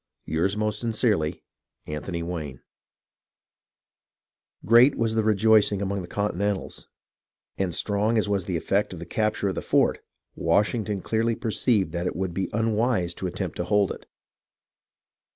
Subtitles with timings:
[0.25, 1.43] Yours most sincerely,
[1.85, 2.59] Ant'y Wayne.
[2.63, 2.63] Gen'l Washington.
[4.65, 6.87] Great as was the rejoicing among the Continentals,
[7.59, 10.03] and strong as was the effect of the capture of the fort,
[10.33, 14.07] Wash ington clearly perceived that it would be unwise to attempt to hold it.